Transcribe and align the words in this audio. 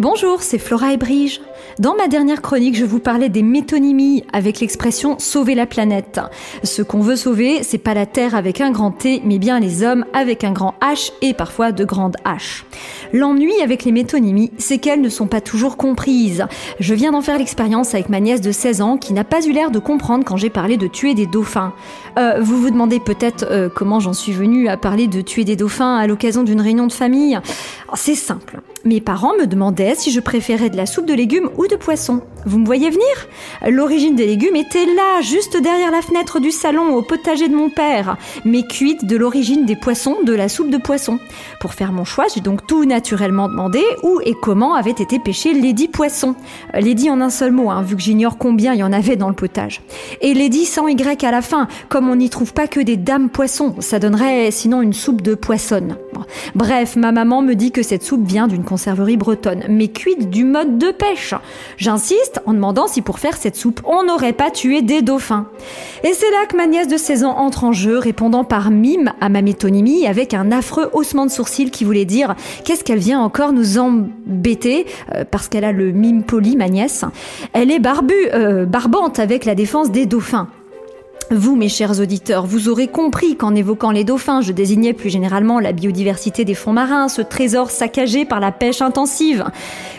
Bonjour, 0.00 0.40
c'est 0.40 0.56
Flora 0.56 0.94
et 0.94 0.96
Brige. 0.96 1.42
Dans 1.78 1.94
ma 1.94 2.08
dernière 2.08 2.40
chronique, 2.40 2.74
je 2.74 2.86
vous 2.86 3.00
parlais 3.00 3.28
des 3.28 3.42
métonymies 3.42 4.24
avec 4.32 4.60
l'expression 4.60 5.18
sauver 5.18 5.54
la 5.54 5.66
planète. 5.66 6.20
Ce 6.64 6.80
qu'on 6.80 7.00
veut 7.00 7.16
sauver, 7.16 7.62
c'est 7.62 7.76
pas 7.76 7.92
la 7.92 8.06
Terre 8.06 8.34
avec 8.34 8.62
un 8.62 8.70
grand 8.70 8.92
T, 8.92 9.20
mais 9.26 9.38
bien 9.38 9.60
les 9.60 9.82
hommes 9.82 10.06
avec 10.14 10.42
un 10.42 10.52
grand 10.52 10.74
H 10.80 11.12
et 11.20 11.34
parfois 11.34 11.70
de 11.70 11.84
grandes 11.84 12.16
H. 12.24 12.62
L'ennui 13.12 13.52
avec 13.62 13.84
les 13.84 13.92
métonymies, 13.92 14.52
c'est 14.56 14.78
qu'elles 14.78 15.02
ne 15.02 15.10
sont 15.10 15.26
pas 15.26 15.42
toujours 15.42 15.76
comprises. 15.76 16.46
Je 16.78 16.94
viens 16.94 17.12
d'en 17.12 17.20
faire 17.20 17.36
l'expérience 17.36 17.94
avec 17.94 18.08
ma 18.08 18.20
nièce 18.20 18.40
de 18.40 18.52
16 18.52 18.80
ans 18.80 18.96
qui 18.96 19.12
n'a 19.12 19.24
pas 19.24 19.46
eu 19.46 19.52
l'air 19.52 19.70
de 19.70 19.78
comprendre 19.78 20.24
quand 20.24 20.38
j'ai 20.38 20.50
parlé 20.50 20.78
de 20.78 20.86
tuer 20.86 21.12
des 21.12 21.26
dauphins. 21.26 21.74
Euh, 22.18 22.40
vous 22.40 22.58
vous 22.58 22.70
demandez 22.70 23.00
peut-être 23.00 23.44
euh, 23.50 23.68
comment 23.68 24.00
j'en 24.00 24.14
suis 24.14 24.32
venue 24.32 24.68
à 24.68 24.78
parler 24.78 25.08
de 25.08 25.20
tuer 25.20 25.44
des 25.44 25.56
dauphins 25.56 25.96
à 25.96 26.06
l'occasion 26.06 26.42
d'une 26.42 26.62
réunion 26.62 26.86
de 26.86 26.92
famille? 26.92 27.38
C'est 27.94 28.14
simple. 28.14 28.60
Mes 28.84 29.00
parents 29.00 29.34
me 29.38 29.46
demandaient 29.46 29.94
si 29.94 30.10
je 30.10 30.20
préférais 30.20 30.70
de 30.70 30.76
la 30.76 30.86
soupe 30.86 31.06
de 31.06 31.12
légumes 31.12 31.50
ou 31.58 31.66
de 31.66 31.76
poisson. 31.76 32.22
Vous 32.46 32.58
me 32.58 32.64
voyez 32.64 32.88
venir? 32.88 33.28
L'origine 33.68 34.14
des 34.14 34.26
légumes 34.26 34.56
était 34.56 34.86
là, 34.86 35.20
juste 35.20 35.60
derrière 35.60 35.90
la 35.90 36.00
fenêtre 36.00 36.40
du 36.40 36.50
salon, 36.50 36.94
au 36.94 37.02
potager 37.02 37.48
de 37.48 37.54
mon 37.54 37.68
père, 37.68 38.16
mais 38.46 38.62
cuite 38.62 39.04
de 39.04 39.16
l'origine 39.16 39.66
des 39.66 39.76
poissons 39.76 40.16
de 40.24 40.32
la 40.32 40.48
soupe 40.48 40.70
de 40.70 40.78
poisson. 40.78 41.18
Pour 41.60 41.74
faire 41.74 41.92
mon 41.92 42.04
choix, 42.04 42.26
j'ai 42.34 42.40
donc 42.40 42.66
tout 42.66 42.84
naturellement 42.86 43.48
demandé 43.48 43.82
où 44.02 44.20
et 44.24 44.34
comment 44.40 44.74
avaient 44.74 44.90
été 44.92 45.18
pêchés 45.18 45.52
les 45.52 45.74
dix 45.74 45.88
poissons. 45.88 46.34
Les 46.72 46.94
dix 46.94 47.10
en 47.10 47.20
un 47.20 47.28
seul 47.28 47.52
mot, 47.52 47.70
hein, 47.70 47.82
vu 47.82 47.96
que 47.96 48.02
j'ignore 48.02 48.38
combien 48.38 48.72
il 48.72 48.80
y 48.80 48.84
en 48.84 48.92
avait 48.92 49.16
dans 49.16 49.28
le 49.28 49.34
potage. 49.34 49.82
Et 50.22 50.32
les 50.32 50.48
dix 50.48 50.64
sans 50.64 50.88
Y 50.88 51.24
à 51.24 51.30
la 51.30 51.42
fin, 51.42 51.68
comme 51.90 52.08
on 52.08 52.16
n'y 52.16 52.30
trouve 52.30 52.54
pas 52.54 52.68
que 52.68 52.80
des 52.80 52.96
dames 52.96 53.28
poissons, 53.28 53.74
ça 53.80 53.98
donnerait 53.98 54.50
sinon 54.50 54.80
une 54.80 54.94
soupe 54.94 55.20
de 55.20 55.34
poissonne. 55.34 55.96
Bref, 56.54 56.96
ma 56.96 57.12
maman 57.12 57.42
me 57.42 57.54
dit 57.54 57.72
cette 57.82 58.02
soupe 58.02 58.26
vient 58.26 58.48
d'une 58.48 58.64
conserverie 58.64 59.16
bretonne, 59.16 59.64
mais 59.68 59.88
cuite 59.88 60.30
du 60.30 60.44
mode 60.44 60.78
de 60.78 60.90
pêche. 60.90 61.34
J'insiste 61.76 62.40
en 62.46 62.54
demandant 62.54 62.86
si 62.86 63.02
pour 63.02 63.18
faire 63.18 63.36
cette 63.36 63.56
soupe, 63.56 63.80
on 63.84 64.04
n'aurait 64.04 64.32
pas 64.32 64.50
tué 64.50 64.82
des 64.82 65.02
dauphins. 65.02 65.46
Et 66.04 66.12
c'est 66.12 66.30
là 66.30 66.46
que 66.48 66.56
ma 66.56 66.66
nièce 66.66 66.88
de 66.88 66.96
16 66.96 67.24
ans 67.24 67.36
entre 67.36 67.64
en 67.64 67.72
jeu, 67.72 67.98
répondant 67.98 68.44
par 68.44 68.70
mime 68.70 69.12
à 69.20 69.28
ma 69.28 69.42
métonymie 69.42 70.06
avec 70.06 70.34
un 70.34 70.52
affreux 70.52 70.90
haussement 70.92 71.26
de 71.26 71.30
sourcil 71.30 71.70
qui 71.70 71.84
voulait 71.84 72.04
dire 72.04 72.34
qu'est-ce 72.64 72.84
qu'elle 72.84 72.98
vient 72.98 73.20
encore 73.20 73.52
nous 73.52 73.78
embêter, 73.78 74.86
euh, 75.14 75.24
parce 75.30 75.48
qu'elle 75.48 75.64
a 75.64 75.72
le 75.72 75.92
mime 75.92 76.22
poli, 76.22 76.56
ma 76.56 76.68
nièce. 76.68 77.04
Elle 77.52 77.70
est 77.70 77.78
barbue, 77.78 78.14
euh, 78.34 78.66
barbante 78.66 79.18
avec 79.18 79.44
la 79.44 79.54
défense 79.54 79.90
des 79.90 80.06
dauphins. 80.06 80.48
Vous, 81.32 81.54
mes 81.54 81.68
chers 81.68 82.00
auditeurs, 82.00 82.44
vous 82.44 82.68
aurez 82.68 82.88
compris 82.88 83.36
qu'en 83.36 83.54
évoquant 83.54 83.92
les 83.92 84.02
dauphins, 84.02 84.40
je 84.40 84.50
désignais 84.50 84.92
plus 84.92 85.10
généralement 85.10 85.60
la 85.60 85.70
biodiversité 85.70 86.44
des 86.44 86.54
fonds 86.54 86.72
marins, 86.72 87.08
ce 87.08 87.22
trésor 87.22 87.70
saccagé 87.70 88.24
par 88.24 88.40
la 88.40 88.50
pêche 88.50 88.82
intensive. 88.82 89.44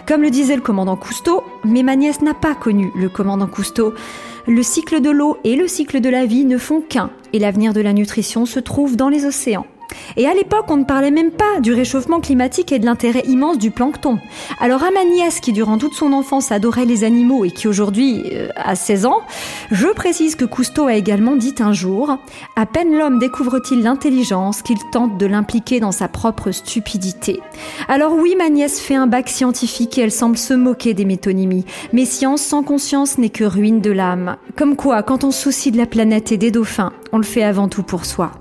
Comme 0.05 0.23
le 0.23 0.29
disait 0.29 0.57
le 0.57 0.61
commandant 0.61 0.97
Cousteau, 0.97 1.41
mais 1.63 1.83
ma 1.83 1.95
nièce 1.95 2.21
n'a 2.21 2.33
pas 2.33 2.53
connu 2.53 2.91
le 2.97 3.07
commandant 3.07 3.47
Cousteau. 3.47 3.93
Le 4.45 4.61
cycle 4.61 4.99
de 4.99 5.09
l'eau 5.09 5.37
et 5.45 5.55
le 5.55 5.69
cycle 5.69 6.01
de 6.01 6.09
la 6.09 6.25
vie 6.25 6.43
ne 6.43 6.57
font 6.57 6.81
qu'un, 6.81 7.11
et 7.31 7.39
l'avenir 7.39 7.71
de 7.71 7.79
la 7.79 7.93
nutrition 7.93 8.45
se 8.45 8.59
trouve 8.59 8.97
dans 8.97 9.07
les 9.07 9.25
océans. 9.25 9.65
Et 10.17 10.27
à 10.27 10.33
l'époque, 10.33 10.65
on 10.69 10.77
ne 10.77 10.83
parlait 10.83 11.11
même 11.11 11.31
pas 11.31 11.59
du 11.61 11.73
réchauffement 11.73 12.19
climatique 12.19 12.71
et 12.71 12.79
de 12.79 12.85
l'intérêt 12.85 13.23
immense 13.27 13.57
du 13.57 13.71
plancton. 13.71 14.19
Alors 14.59 14.83
à 14.83 14.91
ma 14.91 15.03
nièce, 15.05 15.39
qui 15.39 15.53
durant 15.53 15.77
toute 15.77 15.93
son 15.93 16.13
enfance 16.13 16.51
adorait 16.51 16.85
les 16.85 17.03
animaux 17.03 17.45
et 17.45 17.51
qui 17.51 17.67
aujourd'hui 17.67 18.23
euh, 18.31 18.49
a 18.55 18.75
16 18.75 19.05
ans, 19.05 19.21
je 19.71 19.87
précise 19.87 20.35
que 20.35 20.45
Cousteau 20.45 20.87
a 20.87 20.95
également 20.95 21.35
dit 21.35 21.55
un 21.59 21.73
jour 21.73 22.17
À 22.55 22.65
peine 22.65 22.97
l'homme 22.97 23.19
découvre-t-il 23.19 23.83
l'intelligence 23.83 24.61
qu'il 24.61 24.77
tente 24.91 25.17
de 25.17 25.25
l'impliquer 25.25 25.79
dans 25.79 25.91
sa 25.91 26.07
propre 26.07 26.51
stupidité. 26.51 27.39
Alors 27.87 28.13
oui, 28.13 28.35
ma 28.37 28.49
nièce 28.49 28.79
fait 28.79 28.95
un 28.95 29.07
bac 29.07 29.29
scientifique 29.29 29.97
et 29.97 30.01
elle 30.01 30.11
semble 30.11 30.37
se 30.37 30.53
moquer 30.53 30.93
des 30.93 31.05
métonymies. 31.05 31.65
Mais 31.93 32.05
science 32.05 32.41
sans 32.41 32.63
conscience 32.63 33.17
n'est 33.17 33.29
que 33.29 33.43
ruine 33.43 33.81
de 33.81 33.91
l'âme. 33.91 34.37
Comme 34.55 34.75
quoi, 34.75 35.03
quand 35.03 35.23
on 35.23 35.31
soucie 35.31 35.71
de 35.71 35.77
la 35.77 35.85
planète 35.85 36.31
et 36.31 36.37
des 36.37 36.51
dauphins, 36.51 36.93
on 37.11 37.17
le 37.17 37.23
fait 37.23 37.43
avant 37.43 37.67
tout 37.67 37.83
pour 37.83 38.05
soi. 38.05 38.31